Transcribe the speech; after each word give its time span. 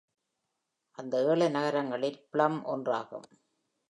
அந்த 0.97 1.15
ஏழு 1.25 1.49
நகரங்களில் 1.49 2.19
பிளம் 2.33 2.59
ஒன்றாகும். 2.65 3.27